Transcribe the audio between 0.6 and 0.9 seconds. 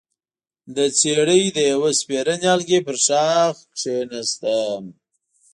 د